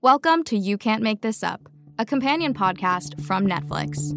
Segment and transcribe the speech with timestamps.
[0.00, 1.60] Welcome to You Can't Make This Up,
[1.98, 4.12] a companion podcast from Netflix.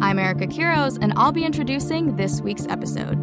[0.00, 3.18] I'm Erica Quiros, and I'll be introducing this week's episode.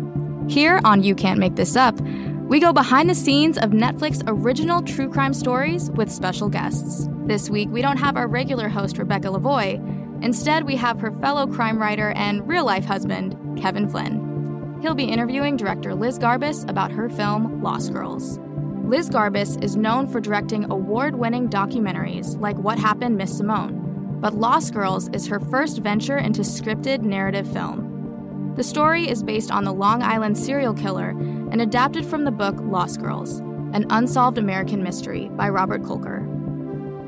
[0.50, 4.82] Here on You Can't Make This Up, we go behind the scenes of Netflix original
[4.82, 7.08] true crime stories with special guests.
[7.28, 9.76] This week, we don't have our regular host, Rebecca Lavoie.
[10.22, 14.80] Instead, we have her fellow crime writer and real life husband, Kevin Flynn.
[14.82, 18.38] He'll be interviewing director Liz Garbus about her film, Lost Girls.
[18.86, 24.36] Liz Garbus is known for directing award winning documentaries like What Happened, Miss Simone, but
[24.36, 28.54] Lost Girls is her first venture into scripted narrative film.
[28.56, 32.58] The story is based on the Long Island serial killer and adapted from the book
[32.60, 33.40] Lost Girls,
[33.74, 36.22] an unsolved American mystery by Robert Kolker.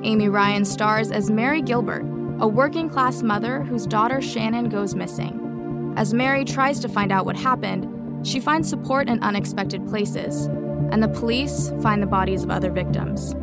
[0.04, 2.05] Amy Ryan stars as Mari Gilbert,
[2.40, 5.94] a working class mother whose daughter Shannan goes missing.
[5.96, 10.49] As Mari tries to find out what happened, she finds support in unexpected places
[10.91, 13.34] and the police find the bodies of other victims.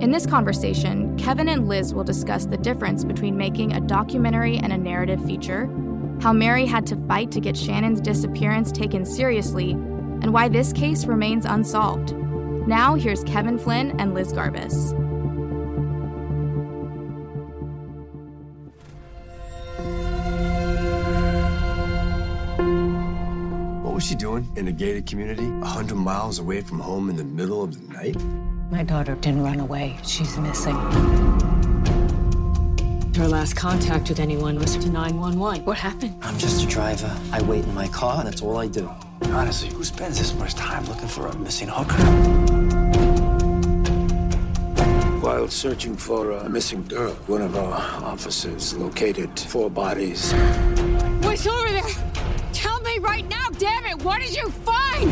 [0.00, 4.72] In this conversation, Kevin and Liz will discuss the difference between making a documentary and
[4.72, 5.66] a narrative feature,
[6.20, 11.04] how Mari had to fight to get Shannan's disappearance taken seriously, and why this case
[11.04, 12.14] remains unsolved.
[12.66, 14.94] Now, here's Kevin Flynn and Liz Garbus.
[24.00, 27.62] Was she doing in a gated community, 100 miles away from home in the middle
[27.62, 28.16] of the night?
[28.70, 29.98] My daughter didn't run away.
[30.02, 30.74] She's missing.
[33.14, 35.66] Her last contact with anyone was to 911.
[35.66, 36.16] What happened?
[36.22, 37.14] I'm just a driver.
[37.30, 38.90] I wait in my car, and that's all I do.
[39.24, 42.02] Honestly, who spends this much time looking for a missing hooker?
[45.20, 50.32] While searching for a missing girl, one of our officers located four bodies.
[51.20, 51.82] What's over there?
[52.52, 54.02] Tell me right now, damn it!
[54.02, 55.10] What did you find?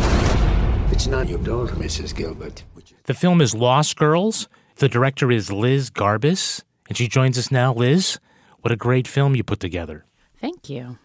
[0.90, 2.16] It's not your daughter, Mrs.
[2.16, 2.64] Gilbert.
[3.04, 4.48] The film is Lost Girls.
[4.76, 7.74] The director is Liz Garbus, and she joins us now.
[7.74, 8.18] Liz,
[8.62, 10.06] what a great film you put together.
[10.40, 10.98] Thank you.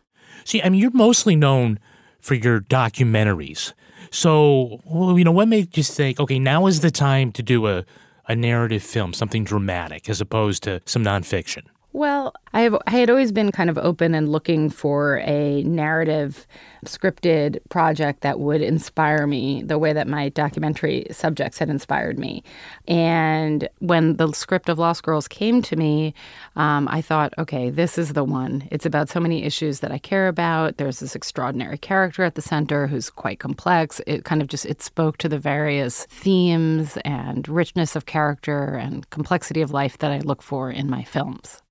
[0.46, 1.80] See, I mean, you're mostly known
[2.20, 3.74] for your documentaries.
[4.10, 7.68] So, well, you know, what made you think, okay, now is the time to do
[7.68, 7.84] a,
[8.28, 11.64] a narrative film, something dramatic, as opposed to some nonfiction?
[11.96, 16.48] Well, I have I had always been kind of open and looking for a narrative
[16.86, 22.44] scripted project that would inspire me the way that my documentary subjects had inspired me.
[22.88, 26.16] And when the script of Lost Girls came to me,
[26.56, 28.68] um, I thought, okay, this is the one.
[28.72, 30.78] It's about so many issues that I care about.
[30.78, 34.02] There's this extraordinary character at the center who's quite complex.
[34.08, 39.08] It kind of just it spoke to the various themes and richness of character and
[39.12, 41.63] complexity of life that I look for in my films.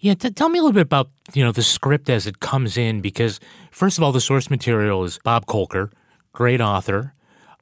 [0.00, 2.76] Yeah, t- tell me a little bit about you know the script as it comes
[2.76, 3.40] in because
[3.70, 5.90] first of all, the source material is Bob Kolker,
[6.32, 7.14] great author,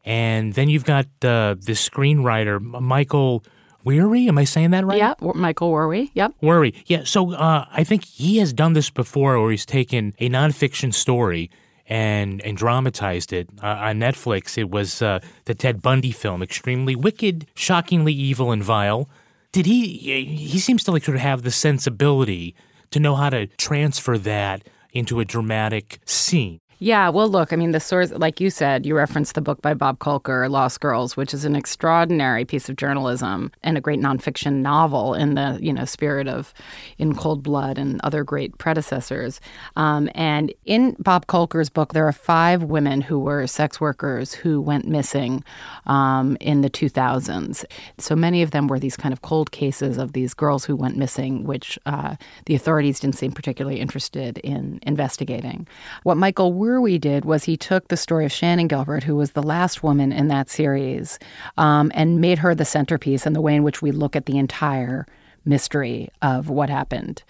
[0.05, 3.45] and then you've got uh, the screenwriter Michael
[3.85, 4.29] Weary.
[4.29, 4.99] Am I saying that right?
[4.99, 6.11] Yeah, Michael Werwie.
[6.15, 6.35] Yep.
[6.43, 6.75] Werwie.
[6.87, 7.05] Yeah.
[7.05, 11.51] So uh, I think he has done this before, where he's taken a nonfiction story
[11.87, 14.57] and and dramatized it uh, on Netflix.
[14.57, 19.09] It was uh, the Ted Bundy film, extremely wicked, shockingly evil and vile
[19.53, 22.55] did he he seems to like sort of have the sensibility
[22.91, 27.71] to know how to transfer that into a dramatic scene yeah, well, look, I mean,
[27.71, 31.33] the source, like you said, you referenced the book by Bob Kolker, Lost Girls, which
[31.33, 35.85] is an extraordinary piece of journalism and a great nonfiction novel in the you know
[35.85, 36.53] spirit of
[36.99, 39.41] In Cold Blood and other great predecessors.
[39.77, 44.61] Um, and in Bob Kolker's book, there are five women who were sex workers who
[44.61, 45.45] went missing
[45.87, 47.65] um, in the 2000s.
[47.99, 50.97] So many of them were these kind of cold cases of these girls who went
[50.97, 52.17] missing, which uh,
[52.47, 55.69] the authorities didn't seem particularly interested in investigating.
[56.03, 59.43] What Michael we did was he took the story of Shannan Gilbert, who was the
[59.43, 61.19] last woman in that series,
[61.57, 64.39] um, and made her the centerpiece and the way in which we look at the
[64.39, 65.07] entire
[65.45, 67.23] mystery of what happened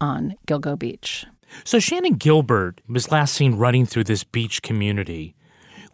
[0.00, 1.26] on Gilgo Beach.
[1.64, 5.34] So Shannan Gilbert was last seen running through this beach community,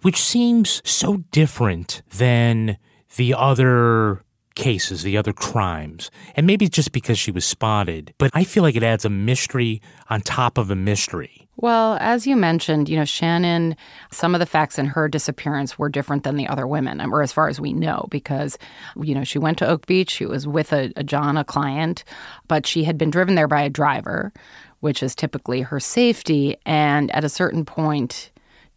[0.02, 2.78] which seems so different than
[3.16, 4.22] the other
[4.56, 6.10] cases, the other crimes.
[6.34, 9.80] And maybe just because she was spotted, but I feel like it adds a mystery
[10.10, 11.46] on top of a mystery.
[11.58, 13.76] Well, as you mentioned, you know, Shannan,
[14.10, 17.32] some of the facts in her disappearance were different than the other women, or as
[17.32, 18.58] far as we know, because,
[19.00, 22.04] you know, she went to Oak Beach, she was with a, a John, a client,
[22.46, 24.34] but she had been driven there by a driver,
[24.80, 26.56] which is typically her safety.
[26.66, 28.30] And at a certain point,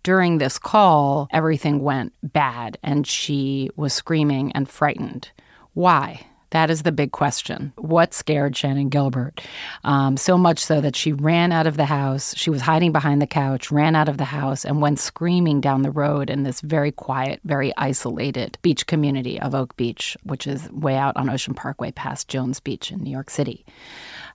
[0.04, 5.31] during this call, everything went bad and she was screaming and frightened.
[5.74, 6.25] Why?
[6.51, 7.74] That is the big question.
[7.75, 9.39] What scared Shannan Gilbert?
[9.83, 12.36] Um, so much so that she ran out of the house.
[12.36, 15.83] She was hiding behind the couch, ran out of the house, and went screaming down
[15.83, 20.71] the road in this very quiet, very isolated beach community of Oak Beach, which is
[20.71, 23.63] way out on Ocean Parkway past Jones Beach in New York City.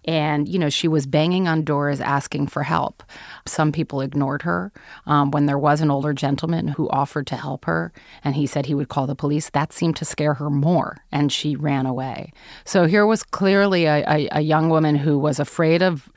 [0.07, 3.03] And, you know, she was banging on doors asking for help.
[3.47, 4.73] Some people ignored her.
[5.07, 7.93] Um, when there was an older gentleman who offered to help her
[8.23, 11.33] and he said he would call the police, that seemed to scare her more and
[11.33, 12.33] she ran away.
[12.65, 16.11] So here was clearly a, a, a young woman who was afraid of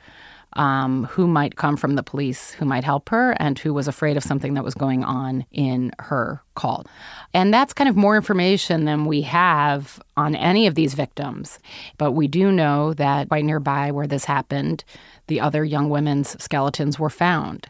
[0.54, 4.16] um, who might come from the police, who might help her, and who was afraid
[4.16, 6.86] of something that was going on in her call.
[7.34, 11.58] And that's kind of more information than we have on any of these victims.
[11.98, 14.84] But we do know that right nearby where this happened,
[15.26, 17.66] the other young women's skeletons were found.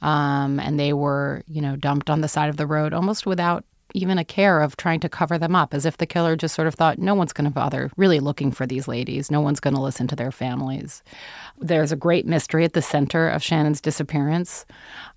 [0.00, 3.64] Um, and they were, you know, dumped on the side of the road almost without
[3.94, 6.68] even a care of trying to cover them up, as if the killer just sort
[6.68, 9.30] of thought, no one's going to bother really looking for these ladies.
[9.30, 11.02] No one's going to listen to their families.
[11.58, 14.64] There's a great mystery at the center of Shannan's disappearance.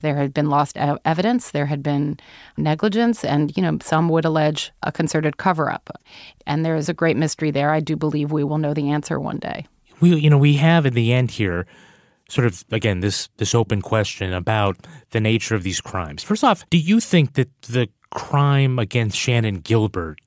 [0.02, 2.18] There had been lost evidence, there had been
[2.58, 5.90] negligence, and, you know, some would allege a concerted cover up.
[6.46, 7.72] And there is a great mystery there.
[7.72, 9.66] I do believe we will know the answer one day.
[10.02, 11.66] We, you know, we have in the end here
[12.30, 14.78] sort of again this this open question about
[15.12, 16.24] the nature of these crimes.
[16.24, 20.20] First off, do you think that the crime against Shannan Gilbert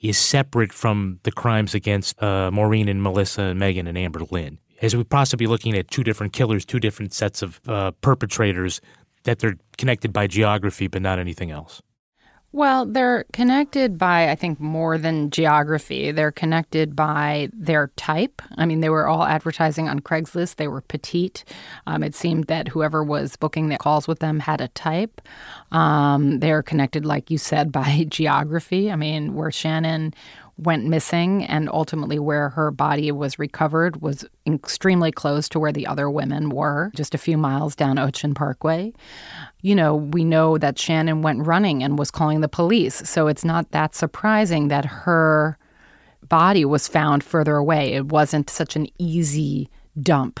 [0.00, 4.58] is separate from the crimes against uh, Maureen and Melissa and Megan and Amber Lynn.
[4.80, 8.80] As we possibly looking at two different killers, two different sets of uh, perpetrators,
[9.24, 11.82] that they're connected by geography but not anything else.
[12.52, 16.10] Well, they're connected by, I think, more than geography.
[16.10, 18.42] They're connected by their type.
[18.56, 20.56] I mean, they were all advertising on Craigslist.
[20.56, 21.44] They were petite.
[21.86, 25.20] Um, it seemed that whoever was booking the calls with them had a type.
[25.70, 28.90] Um, they're connected, like you said, by geography.
[28.90, 30.12] I mean, where Shannan
[30.62, 35.86] went missing and ultimately where her body was recovered was extremely close to where the
[35.86, 38.92] other women were, just a few miles down Ocean Parkway.
[39.62, 43.44] You know, we know that Shannan went running and was calling the police, so it's
[43.44, 45.58] not that surprising that her
[46.28, 47.94] body was found further away.
[47.94, 49.70] It wasn't such an easy
[50.00, 50.40] dump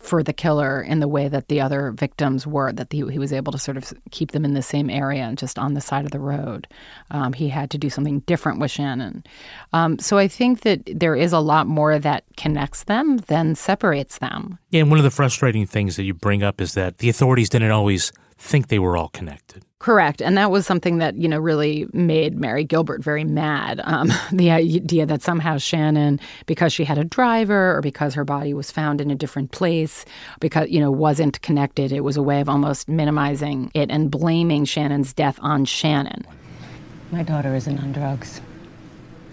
[0.00, 3.32] for the killer in the way that the other victims were, that he, he was
[3.32, 6.04] able to sort of keep them in the same area and just on the side
[6.04, 6.66] of the road.
[7.10, 9.24] Um, he had to do something different with Shannan.
[9.72, 14.18] Um, so I think that there is a lot more that connects them than separates
[14.18, 14.58] them.
[14.70, 17.50] Yeah, and one of the frustrating things that you bring up is that the authorities
[17.50, 19.64] didn't always think they were all connected.
[19.78, 20.20] Correct.
[20.20, 23.80] And that was something that, you know, really made Mari Gilbert very mad.
[23.84, 28.52] Um, the idea that somehow Shannan, because she had a driver or because her body
[28.52, 30.04] was found in a different place,
[30.38, 34.64] because, you know, wasn't connected, it was a way of almost minimizing it and blaming
[34.64, 36.24] Shannan's death on Shannan.
[37.12, 38.40] My daughter isn't on drugs.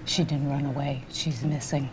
[0.05, 1.03] She didn't run away.
[1.11, 1.89] She's missing.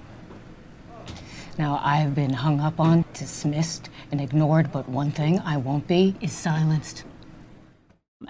[1.56, 6.16] Now, I've been hung up on, dismissed, and ignored, but one thing I won't be
[6.20, 7.04] is silenced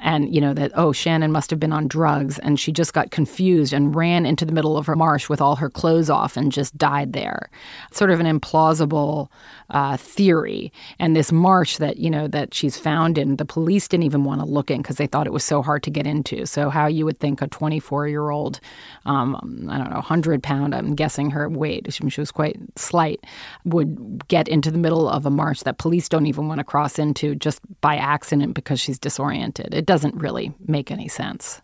[0.00, 3.10] and you know that oh Shannan must have been on drugs and she just got
[3.10, 6.50] confused and ran into the middle of a marsh with all her clothes off and
[6.50, 7.50] just died there.
[7.92, 9.28] Sort of an implausible
[9.70, 10.72] uh, theory.
[10.98, 14.40] And this marsh that you know that she's found in the police didn't even want
[14.40, 16.46] to look in because they thought it was so hard to get into.
[16.46, 18.60] So how you would think a 24 year old
[19.06, 23.24] um, i don't know 100 pound i'm guessing her weight she, was quite slight
[23.64, 26.98] would get into the middle of a marsh that police don't even want to cross
[26.98, 29.74] into just by accident because she's disoriented.
[29.74, 31.62] It doesn't really make any sense.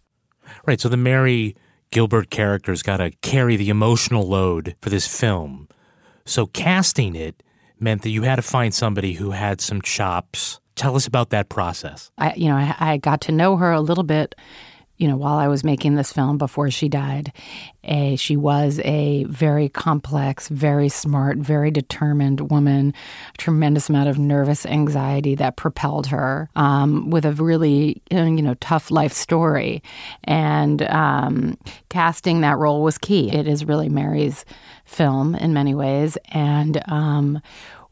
[0.66, 0.80] Right.
[0.80, 1.56] So the Mari
[1.90, 5.68] Gilbert character's got to carry the emotional load for this film.
[6.24, 7.42] So casting it
[7.78, 10.60] meant that you had to find somebody who had some chops.
[10.76, 12.10] Tell us about that process.
[12.18, 14.34] I, you know, I, I got to know her a little bit
[15.00, 17.32] you know, while I was making this film before she died.
[17.84, 22.92] A, she was a very complex, very smart, very determined woman,
[23.38, 28.90] tremendous amount of nervous anxiety that propelled her um, with a really, you know, tough
[28.90, 29.82] life story.
[30.24, 31.56] And um,
[31.88, 33.32] casting that role was key.
[33.32, 34.44] It is really Mari's
[34.84, 36.18] film in many ways.
[36.30, 37.40] And um,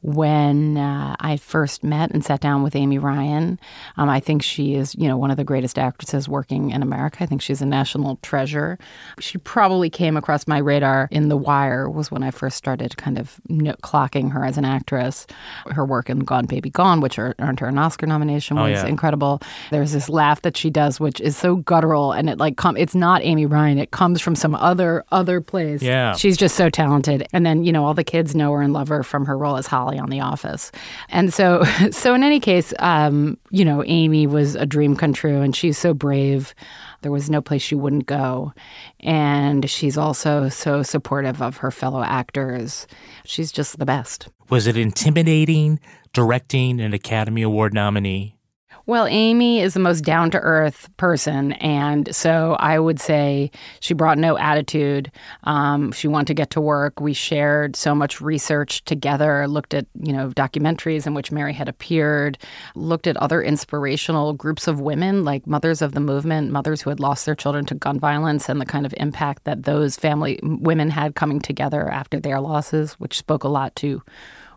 [0.00, 3.58] when uh, I first met and sat down with Amy Ryan.
[3.96, 7.18] Um, I think she is, you know, one of the greatest actresses working in America.
[7.20, 8.78] I think she's a national treasure.
[9.18, 13.18] She probably came across my radar in The Wire was when I first started kind
[13.18, 13.40] of
[13.82, 15.26] clocking her as an actress.
[15.66, 18.82] Her work in Gone Baby Gone, which earned her an Oscar nomination, oh, was oh,
[18.84, 18.86] yeah.
[18.86, 19.40] incredible.
[19.70, 22.94] There's this laugh that she does, which is so guttural, and it like com- it's
[22.94, 23.78] not Amy Ryan.
[23.78, 25.82] It comes from some other other place.
[25.82, 27.26] Yeah, she's just so talented.
[27.32, 29.56] And then you know all the kids know her and love her from her role
[29.56, 30.72] as Holly On The Office.
[31.08, 35.40] And so, so in any case, um, you know, Amy was a dream come true,
[35.40, 36.54] and she's so brave.
[37.02, 38.52] There was no place she wouldn't go.
[39.00, 42.86] And she's also so supportive of her fellow actors.
[43.24, 44.28] She's just the best.
[44.50, 45.78] Was it intimidating
[46.12, 48.37] directing an Academy Award nominee?
[48.88, 51.52] Well, Amy is the most down to earth person.
[51.52, 55.12] And so I would say she brought no attitude.
[55.44, 56.98] Um, she wanted to get to work.
[56.98, 61.68] We shared so much research together, looked at, you know, documentaries in which Mari had
[61.68, 62.38] appeared,
[62.74, 66.98] looked at other inspirational groups of women like mothers of the movement, mothers who had
[66.98, 70.88] lost their children to gun violence and the kind of impact that those family women
[70.88, 74.02] had coming together after their losses, which spoke a lot to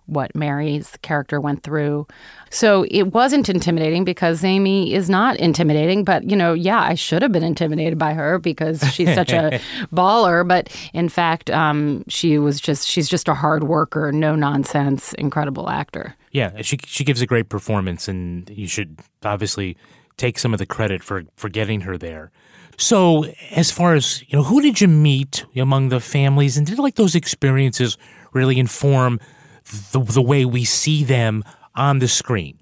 [0.05, 2.07] what Mari's character went through.
[2.49, 6.03] So it wasn't intimidating because Amy is not intimidating.
[6.03, 9.59] But, you know, yeah, I should have been intimidated by her because she's such a
[9.93, 10.47] baller.
[10.47, 15.69] But in fact, um, she was just, she's just a hard worker, no nonsense, incredible
[15.69, 16.15] actor.
[16.31, 19.75] Yeah, she, she gives a great performance, and you should obviously
[20.17, 22.31] take some of the credit for, for getting her there.
[22.77, 26.79] So, as far as, you know, who did you meet among the families, and did
[26.79, 27.97] like those experiences
[28.33, 29.19] really inform
[29.91, 31.43] the, the way we see them
[31.75, 32.59] on the screen,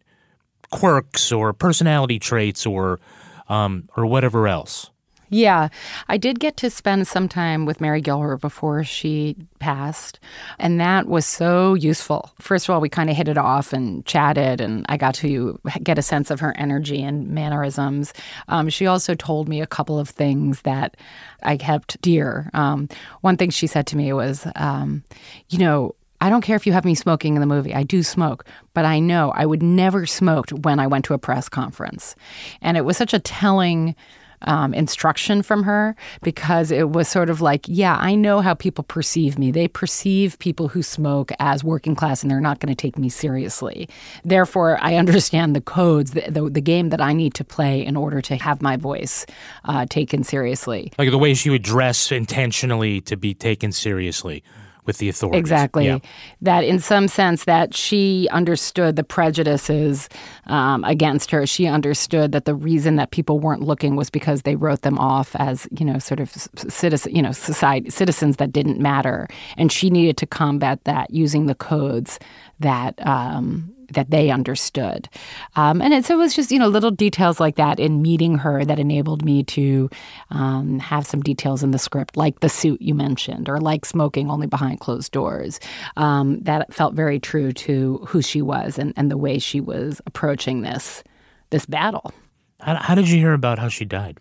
[0.72, 3.00] quirks or personality traits or
[3.48, 4.92] um, or whatever else.
[5.32, 5.70] Yeah,
[6.08, 10.20] I did get to spend some time with Mari Gilbert before she passed,
[10.58, 12.32] and that was so useful.
[12.40, 15.60] First of all, we kind of hit it off and chatted, and I got to
[15.84, 18.12] get a sense of her energy and mannerisms.
[18.48, 20.98] Um, she also told me a couple of things that
[21.44, 22.50] I kept dear.
[22.56, 22.90] Um,
[23.22, 25.04] one thing she said to me was, um,
[25.50, 27.74] you know, I don't care if you have me smoking in the movie.
[27.74, 31.18] I do smoke, but I know I would never smoked when I went to a
[31.18, 32.16] press conference.
[32.62, 33.96] And it was such a telling
[34.44, 38.84] um, instruction from her because it was sort of like, yeah, I know how people
[38.84, 39.52] perceive me.
[39.52, 43.10] They perceive people who smoke as working class and they're not going to take me
[43.10, 43.90] seriously.
[44.24, 47.96] Therefore, I understand the codes, the, the, the, game that I need to play in
[47.96, 49.26] order to have my voice
[49.66, 50.92] uh, taken seriously.
[50.98, 54.44] Like the way she would dress intentionally to be taken seriously
[54.90, 55.40] with the authorities.
[55.40, 55.86] Exactly.
[55.86, 56.00] Yeah.
[56.42, 60.10] That in some sense that she understood the prejudices
[60.48, 61.46] um, against her.
[61.46, 65.36] She understood that the reason that people weren't looking was because they wrote them off
[65.36, 69.28] as you know sort of citizen, you know, society citizens that didn't matter,
[69.58, 72.18] and she needed to combat that using the codes
[72.60, 75.10] that um, that they understood.
[75.56, 78.38] Um, and it, so it was just, you know, little details like that in meeting
[78.38, 79.90] her that enabled me to
[80.30, 84.30] um, have some details in the script, like the suit you mentioned, or like smoking
[84.30, 85.60] only behind closed doors.
[85.98, 90.02] Um, that felt very true to who she was and, and the way she was
[90.06, 91.04] approaching this
[91.50, 92.14] this battle.
[92.60, 94.20] How, how did you hear about how she died?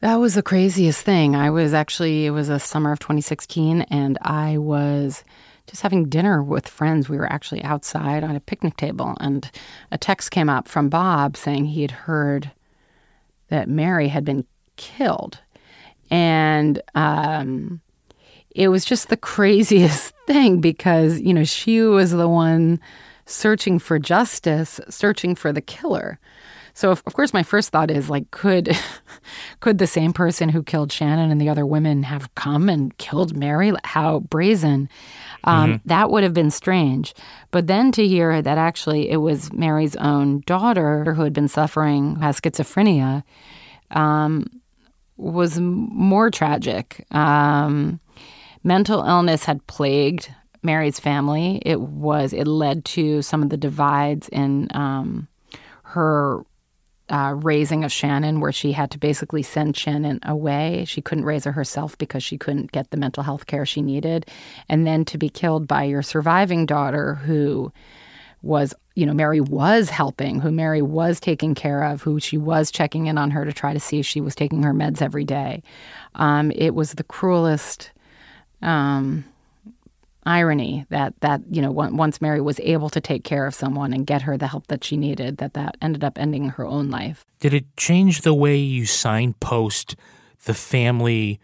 [0.00, 1.36] That was the craziest thing.
[1.36, 5.24] I was actually, it was a summer of 2016, and I was
[5.70, 7.08] just having dinner with friends.
[7.08, 9.50] We were actually outside on a picnic table, and
[9.90, 12.50] a text came up from Bob saying he had heard
[13.48, 14.44] that Mari had been
[14.76, 15.38] killed.
[16.10, 17.80] And um,
[18.54, 22.80] it was just the craziest thing because, you know, she was the one
[23.26, 26.18] searching for justice, searching for the killer.
[26.80, 28.74] So of, of course my first thought is like could
[29.60, 33.36] could the same person who killed Shannan and the other women have come and killed
[33.36, 33.74] Mari?
[33.84, 34.88] How brazen.
[35.44, 35.88] Um, mm-hmm.
[35.88, 37.12] That would have been strange.
[37.50, 42.14] But then to hear that actually it was Mari's own daughter who had been suffering,
[42.14, 43.24] who has schizophrenia,
[43.90, 44.46] um,
[45.18, 47.04] was more tragic.
[47.10, 48.00] Um,
[48.64, 51.60] mental illness had plagued Mari's family.
[51.66, 55.28] It was it led to some of the divides in um,
[55.82, 56.42] her
[57.10, 60.84] uh, raising of Shannan, where she had to basically send Shannan away.
[60.86, 64.26] She couldn't raise her herself because she couldn't get the mental health care she needed.
[64.68, 67.72] And then to be killed by your surviving daughter, who
[68.42, 72.70] was, you know, Mari was helping, who Mari was taking care of, who she was
[72.70, 75.24] checking in on her to try to see if she was taking her meds every
[75.24, 75.62] day.
[76.14, 77.90] Um, it was the cruelest.
[78.62, 79.24] Um,
[80.26, 84.06] irony that that you know once Mari was able to take care of someone and
[84.06, 87.24] get her the help that she needed that that ended up ending her own life.
[87.40, 89.96] Did it change the way you signpost
[90.44, 91.40] the family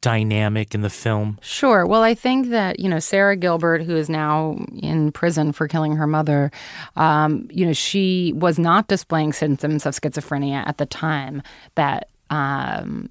[0.00, 1.38] dynamic in the film?
[1.42, 1.86] Sure.
[1.86, 5.96] Well, I think that you know Sarra Gilbert, who is now in prison for killing
[5.96, 6.50] her mother,
[6.96, 11.42] um, you know she was not displaying symptoms of schizophrenia at the time
[11.74, 13.10] that um,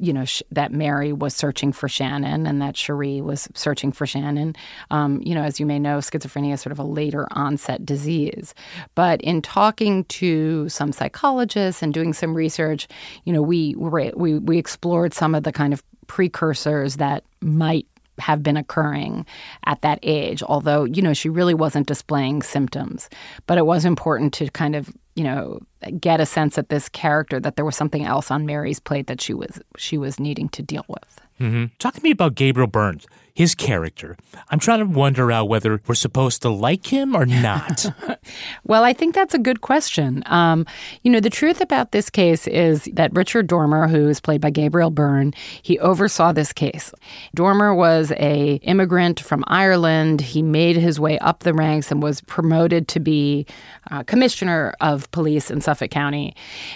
[0.00, 4.06] you know, sh- that Mari was searching for Shannan and that Sherre was searching for
[4.06, 4.56] Shannan.
[4.90, 8.54] Um, you know, as you may know, schizophrenia is sort of a later onset disease.
[8.94, 12.88] But in talking to some psychologists and doing some research,
[13.24, 17.86] you know, we we we explored some of the kind of precursors that might
[18.18, 19.26] have been occurring
[19.64, 23.08] at that age, although, you know, she really wasn't displaying symptoms.
[23.46, 25.60] But it was important to kind of, you know,
[25.98, 29.20] get a sense that this character that there was something else on Mari's plate that
[29.20, 31.20] she was she was needing to deal with.
[31.40, 31.66] Mm-hmm.
[31.78, 34.18] Talk to me about Gabriel Byrne's, his character.
[34.50, 37.86] I'm trying to wonder out whether we're supposed to like him or not.
[38.64, 40.22] well, I think that's a good question.
[40.26, 40.66] Um,
[41.02, 44.50] you know, the truth about this case is that Richard Dormer, who is played by
[44.50, 45.32] Gabriel Byrne,
[45.62, 46.92] he oversaw this case.
[47.34, 50.20] Dormer was a immigrant from Ireland.
[50.20, 53.46] He made his way up the ranks and was promoted to be
[53.90, 56.34] uh, commissioner of police in Suffolk County,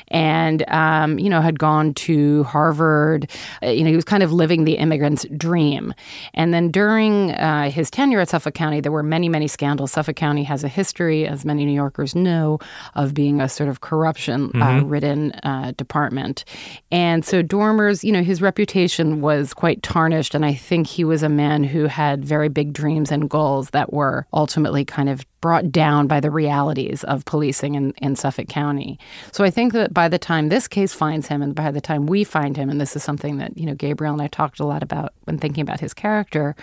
[0.08, 3.28] and um, you know had gone to Harvard.
[3.60, 5.92] Uh, you know, he was kind of living the immigrant's dream.
[6.32, 9.90] And then during uh, his tenure at Suffolk County, there were many, many scandals.
[9.90, 12.60] Suffolk County has a history, as many New Yorkers know,
[12.94, 14.88] of being a sort of corruption uh, mm-hmm.
[14.88, 16.44] ridden uh, department.
[16.92, 20.36] And so Dormer's, you know, his reputation was quite tarnished.
[20.36, 23.92] And I think he was a man who had very big dreams and goals that
[23.92, 28.98] were ultimately kind of brought down by the realities of policing in, in Suffolk County.
[29.30, 32.06] So I think that by the time this case finds him and by the time
[32.06, 34.64] we find him, and this is something that, you know, Gabriel and I talked a
[34.64, 36.56] lot about when thinking about his character,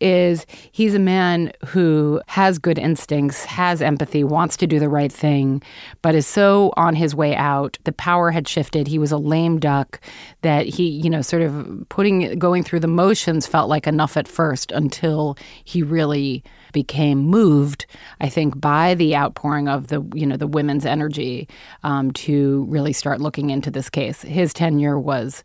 [0.00, 5.10] is he's a man who has good instincts, has empathy, wants to do the right
[5.10, 5.60] thing,
[6.00, 7.76] but is so on his way out.
[7.82, 8.86] The power had shifted.
[8.86, 10.00] He was a lame duck
[10.42, 14.28] that he, you know, sort of putting going through the motions felt like enough at
[14.28, 17.86] first until he really became moved,
[18.20, 21.48] I think, by the outpouring of the you know the women's energy
[21.82, 24.22] um, to really start looking into this case.
[24.22, 25.44] His tenure was,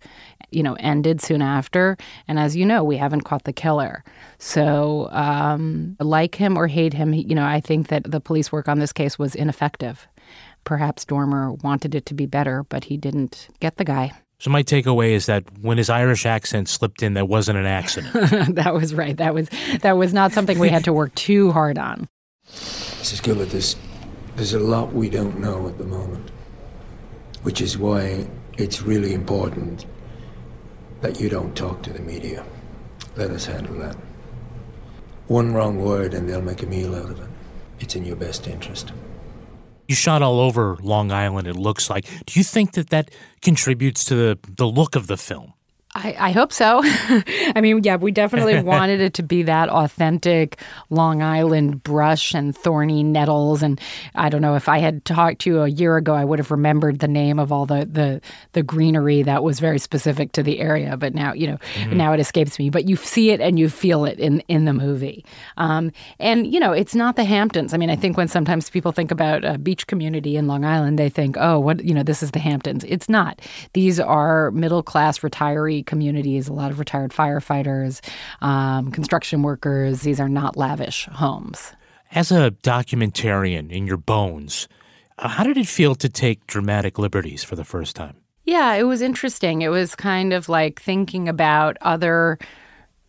[0.52, 1.98] you know, ended soon after,
[2.28, 4.04] and as you know, we haven't caught the killer.
[4.38, 8.68] So, um, like him or hate him, you know, I think that the police work
[8.68, 10.08] on this case was ineffective.
[10.64, 14.14] Perhaps Dormer wanted it to be better, but he didn't get the guy.
[14.44, 18.12] So my takeaway is that when his Irish accent slipped in, that wasn't an accident.
[18.56, 19.16] that was right.
[19.16, 19.48] That was
[19.80, 22.10] that was not something we had to work too hard on.
[22.54, 23.22] Mrs.
[23.22, 23.76] Gilbert, there's
[24.36, 26.32] there's a lot we don't know at the moment,
[27.44, 29.86] which is why it's really important
[31.02, 32.44] that you don't talk to the media.
[33.16, 33.96] Let us handle that.
[35.28, 37.30] One wrong word and they'll make a meal out of it.
[37.80, 38.92] It's in your best interest.
[39.88, 42.06] You shot all over Long Island, it looks like.
[42.26, 45.54] Do you think that that contributes to the, the look of the film?
[45.96, 46.82] I, I, hope so.
[46.84, 50.60] I mean, yeah, we definitely wanted it to be that authentic
[50.90, 53.62] Long Island brush and thorny nettles.
[53.62, 53.80] And
[54.16, 56.50] I don't know if I had talked to you a year ago, I would have
[56.50, 58.22] remembered the name of all the the,
[58.54, 60.98] the greenery that was very specific to the area.
[60.98, 61.96] But now, you know, mm-hmm.
[61.96, 62.72] now it escapes me.
[62.72, 65.24] But you see it and you feel it in in the movie.
[65.58, 67.72] Um, and you know, it's not the Hamptons.
[67.72, 70.98] I mean, I think when sometimes people think about a beach community in Long Island,
[70.98, 72.84] they think, oh, what you know, this is the Hamptons.
[72.86, 73.42] It's not.
[73.74, 78.02] These are middle class retiree communities, a lot of retired firefighters,
[78.42, 80.02] um, construction workers.
[80.02, 81.74] These are not lavish homes.
[82.12, 84.68] As a documentarian in your bones,
[85.18, 88.18] uh, how did it feel to take dramatic liberties for the first time?
[88.46, 89.62] Yeah, it was interesting.
[89.62, 92.38] It was kind of like thinking about other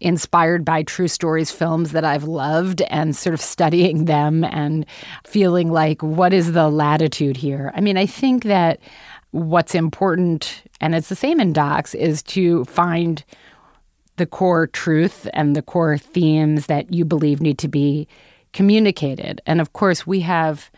[0.01, 4.85] inspired by true stories films that I've loved and sort of studying them and
[5.25, 7.73] feeling like, what is the latitude here?
[7.75, 8.81] I mean, I think that
[9.35, 13.25] what's important, and it's the same in docs, is to find
[14.17, 18.07] the core truth and the core themes that you believe need to be
[18.53, 19.41] communicated.
[19.45, 20.71] And of course, we have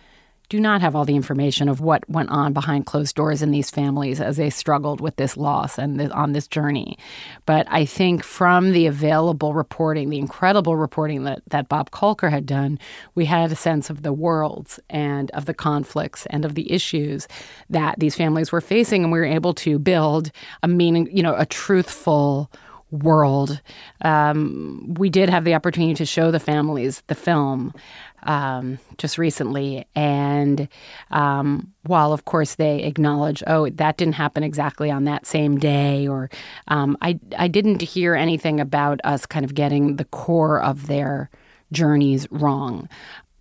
[0.49, 3.71] do not have all the information of what went on behind closed doors in these
[3.71, 6.99] families as they struggled with this loss and on this journey.
[7.47, 12.47] But I think from the available reporting, the incredible reporting that, that Bob Kolker had
[12.47, 12.79] done,
[13.15, 17.27] we had a sense of the worlds and of the conflicts and of the issues
[17.71, 19.03] that these families were facing.
[19.03, 20.31] And we were able to build
[20.63, 22.51] a meaning, you know, a truthful
[22.91, 23.61] world.
[24.03, 27.75] Um, we did have the opportunity to show the families the film
[28.23, 29.87] um, just recently.
[29.95, 30.69] And
[31.11, 36.07] um, while, of course, they acknowledge, oh, that didn't happen exactly on that same day,
[36.07, 36.31] or
[36.69, 41.31] um, I, I didn't hear anything about us kind of getting the core of their
[41.73, 42.89] journeys wrong.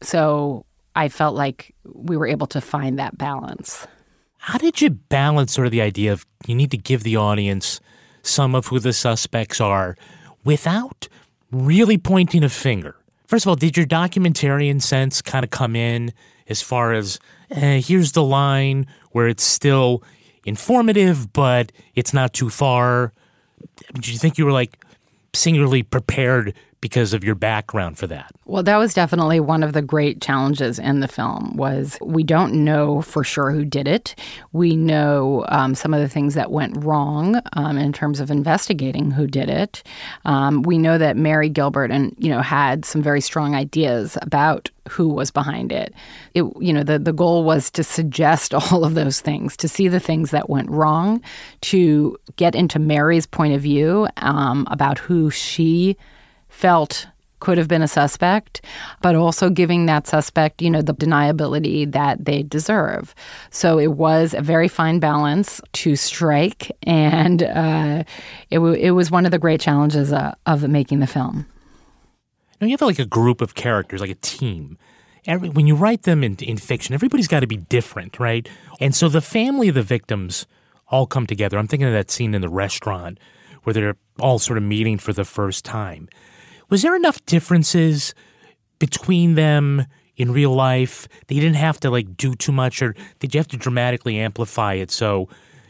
[0.02, 3.88] So I felt like we were able to find that balance.
[4.38, 7.80] How did you balance sort of the idea of you need to give the audience
[8.26, 9.96] some of who the suspects are
[10.44, 11.08] without
[11.52, 12.96] really pointing a finger?
[13.28, 16.14] First of all, did your documentarian sense kind of come in
[16.48, 17.20] as far as
[17.52, 20.04] eh, here's the line where it's still
[20.46, 23.14] informative, but it's not too far?
[23.94, 24.78] Did you think you were like
[25.34, 26.54] singularly prepared
[26.86, 28.32] because of your background for that.
[28.46, 32.64] Well, that was definitely one of the great challenges in the film was we don't
[32.64, 34.14] know for sure who did it.
[34.54, 39.10] We know um, some of the things that went wrong um, in terms of investigating
[39.10, 39.82] who did it.
[40.26, 44.70] Um, we know that Mari Gilbert and you know had some very strong ideas about
[44.88, 45.92] who was behind it.
[46.36, 49.88] It you know the the goal was to suggest all of those things, to see
[49.88, 51.24] the things that went wrong,
[51.62, 55.98] to get into Mari's point of view um, about who she
[56.56, 57.08] felt
[57.42, 58.62] could have been a suspect,
[59.02, 63.14] but also giving that suspect, you know, the deniability that they deserve.
[63.52, 68.04] So it was a very fine balance to strike, and uh,
[68.50, 71.46] it, w- it was one of the great challenges uh, of making the film.
[72.60, 74.78] Now you have like a group of characters, like a team.
[75.28, 78.48] Every, when you write them in, in fiction, everybody's got to be different, right?
[78.80, 80.48] And so the family of the victims
[80.88, 81.58] all come together.
[81.58, 83.20] I'm thinking of that scene in the restaurant
[83.64, 86.08] where they're all sort of meeting for the first time.
[86.70, 88.14] Was there enough differences
[88.80, 89.86] between them
[90.18, 93.40] in real life that you didn't have to like do too much, or did you
[93.40, 95.28] have to dramatically amplify it so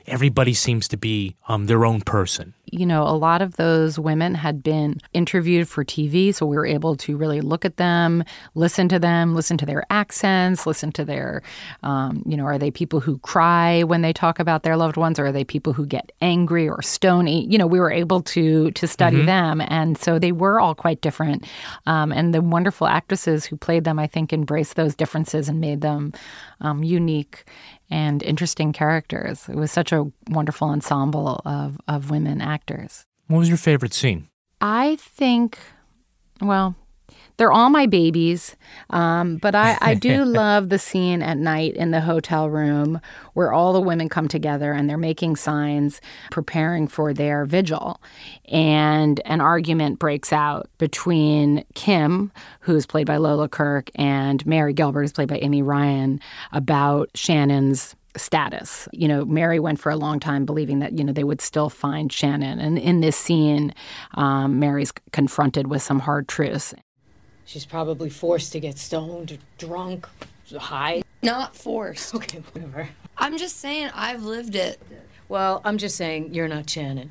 [0.08, 2.54] everybody seems to be um, their own person?
[2.72, 6.66] You know, a lot of those women had been interviewed for TV, so we were
[6.66, 8.24] able to really look at them,
[8.54, 11.42] listen to them, listen to their accents, listen to their,
[11.84, 15.20] um, you know, are they people who cry when they talk about their loved ones,
[15.20, 17.46] or are they people who get angry or stony?
[17.48, 19.26] You know, we were able to to study mm-hmm.
[19.26, 21.46] them, and so they were all quite different.
[21.86, 25.82] Um, and the wonderful actresses who played them, I think, embraced those differences and made
[25.82, 26.14] them
[26.62, 27.46] um, unique
[27.90, 29.48] and interesting characters.
[29.48, 32.55] It was such a wonderful ensemble of, of women actors.
[33.28, 34.30] What was your favorite scene?
[34.62, 35.60] I think,
[36.42, 36.76] well,
[37.38, 38.56] they're all my babies.
[38.90, 43.02] Um, but I, I do love the scene at night in the hotel room
[43.34, 46.00] where all the women come together and they're making signs,
[46.32, 48.02] preparing for their vigil.
[48.46, 55.02] And an argument breaks out between Kim, who's played by Lola Kirke, and Mari Gilbert,
[55.02, 56.20] who's played by Amy Ryan,
[56.54, 58.88] about Shannan's status.
[58.92, 61.70] You know, Mari went for a long time believing that, you know, they would still
[61.70, 62.60] find Shannan.
[62.60, 63.74] And in this scene,
[64.14, 66.74] um, Mari's confronted with some hard truths.
[67.46, 70.08] She's probably forced to get stoned, or drunk,
[70.58, 71.04] high.
[71.22, 72.16] Not forced.
[72.16, 72.90] Okay, whatever.
[73.18, 74.82] I'm just saying I've lived it.
[75.30, 77.10] Well, I'm just saying you're not Shannan.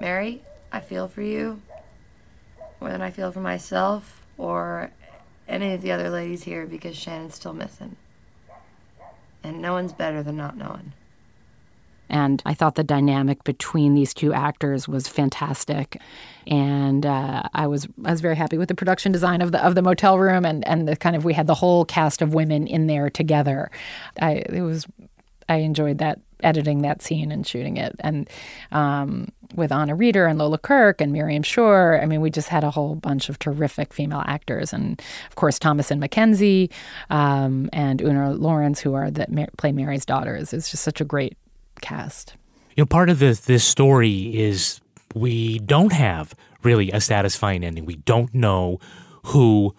[0.00, 1.60] Mari, I feel for you
[2.80, 4.90] more than I feel for myself or
[5.48, 7.96] any of the other ladies here because Shannan's still missing.
[9.46, 10.92] And no one's better than not knowing.
[12.08, 16.00] And I thought the dynamic between these two actors was fantastic,
[16.46, 19.74] and uh, I was I was very happy with the production design of the of
[19.74, 22.68] the motel room and and the kind of we had the whole cast of women
[22.68, 23.70] in there together.
[24.20, 24.86] I it was
[25.48, 28.28] I enjoyed that editing that scene and shooting it, and
[28.72, 32.64] um, with Anna Reeder and Lola Kirke and Miriam Shor, I mean, we just had
[32.64, 36.70] a whole bunch of terrific female actors, and of course Thomasin McKenzie
[37.10, 40.52] um, and Oona Laurence, who are that play Mari's daughters.
[40.52, 41.36] It's just such a great
[41.80, 42.34] cast.
[42.76, 44.80] You know, part of this this story is
[45.14, 47.86] we don't have really a satisfying ending.
[47.86, 48.78] We don't know
[49.26, 49.74] who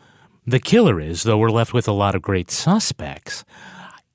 [0.47, 3.43] the killer is, though we're left with a lot of great suspects.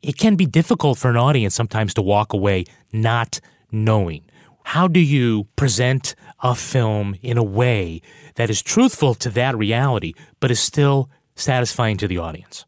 [0.02, 4.24] It can be difficult for an audience sometimes to walk away not knowing.
[4.64, 8.02] How do you present a film in a way
[8.34, 12.64] that is truthful to that reality, but is still satisfying to the audience?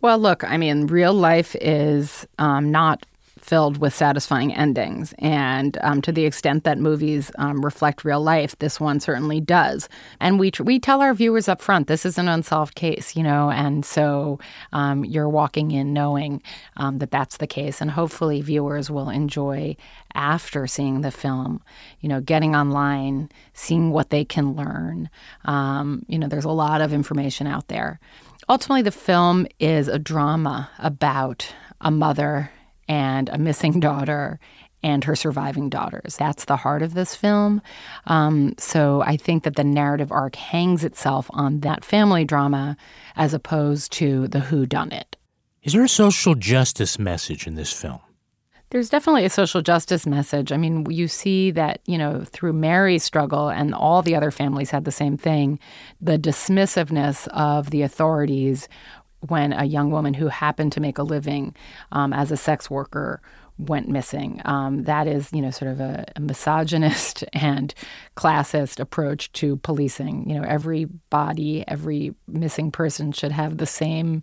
[0.00, 3.06] Well, look, I mean, real life is um, not
[3.46, 5.14] filled with satisfying endings.
[5.18, 9.88] And um, to the extent that movies um, reflect real life, this one certainly does.
[10.20, 13.22] And we, tr- we tell our viewers up front this is an unsolved case, you
[13.22, 14.40] know, and so
[14.72, 16.42] um, you're walking in knowing
[16.76, 17.80] um, that that's the case.
[17.80, 19.76] And hopefully, viewers will enjoy
[20.14, 21.62] after seeing the film,
[22.00, 25.08] you know, getting online, seeing what they can learn.
[25.44, 28.00] Um, you know, there's a lot of information out there.
[28.48, 32.50] Ultimately, the film is a drama about a mother
[32.88, 34.38] and a missing daughter
[34.82, 36.16] and her surviving daughters.
[36.16, 37.60] That's the heart of this film.
[38.06, 42.76] Um, so I think that the narrative arc hangs itself on that family drama
[43.16, 45.16] as opposed to the who done it.
[45.62, 47.98] Is there a social justice message in this film?
[48.70, 50.52] There's definitely a social justice message.
[50.52, 54.70] I mean, you see that, you know, through Mari's struggle and all the other families
[54.70, 55.60] had the same thing,
[56.00, 58.68] the dismissiveness of the authorities
[59.28, 61.54] when a young woman who happened to make a living
[61.92, 63.20] um, as a sex worker
[63.58, 64.40] went missing.
[64.44, 67.74] Um, that is, you know, sort of a, a, misogynist and
[68.16, 70.28] classist approach to policing.
[70.28, 74.22] You know, every body, every missing person should have the same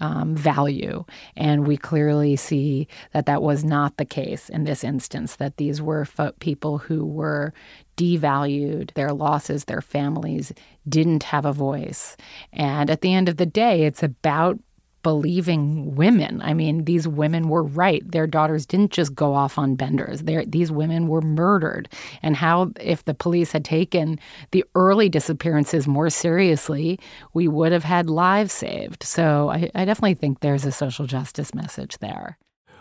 [0.00, 1.04] um, value.
[1.36, 5.82] And we clearly see that that was not the case in this instance, that these
[5.82, 7.52] were fo- people who were
[7.98, 10.52] devalued, their losses, their families
[10.88, 12.16] didn't have a voice.
[12.52, 14.58] And at the end of the day, it's about
[15.02, 16.40] believing women.
[16.42, 18.02] I mean, these women were right.
[18.10, 20.22] Their daughters didn't just go off on benders.
[20.22, 21.88] They're, these women were murdered.
[22.22, 24.18] And how, if the police had taken
[24.50, 26.98] the early disappearances more seriously,
[27.32, 29.02] we would have had lives saved.
[29.02, 32.38] So I, I definitely think there's a social justice message there.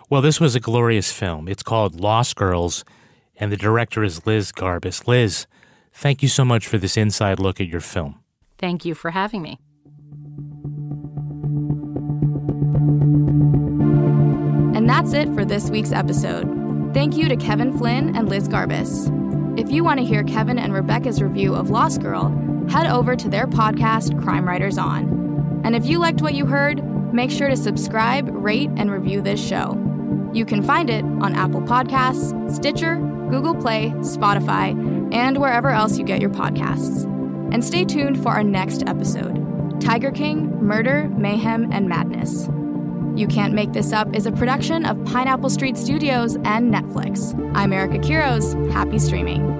[0.09, 1.47] Well, this was a glorious film.
[1.47, 2.83] It's called Lost Girls,
[3.35, 5.07] and the director is Liz Garbus.
[5.07, 5.45] Liz,
[5.93, 8.19] thank you so much for this inside look at your film.
[8.57, 9.59] Thank you for having me.
[14.99, 16.91] That's it for this week's episode.
[16.93, 19.07] Thank you to Kevin Flynn and Liz Garbus.
[19.57, 22.27] If you want to hear Kevin and Rebecca's review of Lost Girl,
[22.69, 25.61] head over to their podcast, Crime Writers On.
[25.63, 26.83] And if you liked what you heard,
[27.13, 29.71] make sure to subscribe, rate, and review this show.
[30.33, 32.97] You can find it on Apple Podcasts, Stitcher,
[33.29, 37.05] Google Play, Spotify, and wherever else you get your podcasts.
[37.53, 42.49] And stay tuned for our next episode Tiger King, Murder, Mayhem, and Madness.
[43.19, 47.35] You Can't Make This Up is a production of Pineapple Street Studios and Netflix.
[47.53, 48.71] I'm Erica Quiroz.
[48.71, 49.58] Happy streaming.